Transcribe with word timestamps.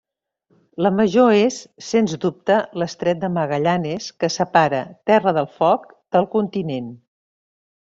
La 0.85 0.91
major 0.99 1.35
és, 1.39 1.57
sens 1.87 2.15
dubte, 2.23 2.55
l'estret 2.85 3.21
de 3.25 3.29
Magallanes, 3.35 4.09
que 4.25 4.31
separa 4.39 4.81
Terra 5.13 5.37
del 5.39 5.51
Foc 5.61 5.87
del 6.19 6.29
continent. 6.35 6.91